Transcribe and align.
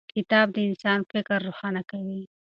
کتاب 0.15 0.47
د 0.53 0.57
انسان 0.67 0.99
فکر 1.11 1.37
روښانه 1.47 1.81
کوي. 1.91 2.21